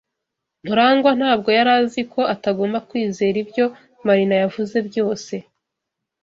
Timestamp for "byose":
4.87-5.33